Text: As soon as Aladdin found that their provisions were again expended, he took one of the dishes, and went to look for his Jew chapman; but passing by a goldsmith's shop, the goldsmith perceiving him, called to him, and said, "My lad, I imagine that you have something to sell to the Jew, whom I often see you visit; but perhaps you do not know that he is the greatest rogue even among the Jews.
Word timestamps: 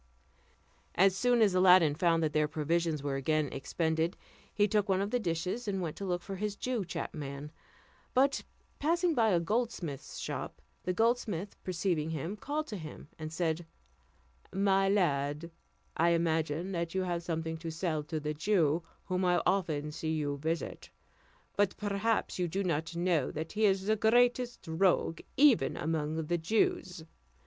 As 0.95 1.15
soon 1.15 1.43
as 1.43 1.53
Aladdin 1.53 1.93
found 1.93 2.23
that 2.23 2.33
their 2.33 2.47
provisions 2.47 3.03
were 3.03 3.17
again 3.17 3.49
expended, 3.53 4.17
he 4.51 4.67
took 4.67 4.89
one 4.89 4.99
of 4.99 5.11
the 5.11 5.19
dishes, 5.19 5.67
and 5.67 5.79
went 5.79 5.95
to 5.97 6.05
look 6.05 6.23
for 6.23 6.37
his 6.37 6.55
Jew 6.55 6.83
chapman; 6.83 7.51
but 8.15 8.43
passing 8.79 9.13
by 9.13 9.29
a 9.29 9.39
goldsmith's 9.39 10.17
shop, 10.17 10.59
the 10.85 10.91
goldsmith 10.91 11.55
perceiving 11.63 12.09
him, 12.09 12.35
called 12.35 12.65
to 12.69 12.77
him, 12.77 13.09
and 13.19 13.31
said, 13.31 13.63
"My 14.51 14.89
lad, 14.89 15.51
I 15.95 16.09
imagine 16.17 16.71
that 16.71 16.95
you 16.95 17.03
have 17.03 17.21
something 17.21 17.55
to 17.57 17.69
sell 17.69 18.01
to 18.05 18.19
the 18.19 18.33
Jew, 18.33 18.81
whom 19.05 19.23
I 19.23 19.39
often 19.45 19.91
see 19.91 20.13
you 20.13 20.37
visit; 20.37 20.89
but 21.55 21.77
perhaps 21.77 22.39
you 22.39 22.47
do 22.47 22.63
not 22.63 22.95
know 22.95 23.29
that 23.29 23.51
he 23.51 23.65
is 23.67 23.85
the 23.85 23.95
greatest 23.97 24.65
rogue 24.67 25.21
even 25.37 25.77
among 25.77 26.25
the 26.25 26.39
Jews. 26.39 27.03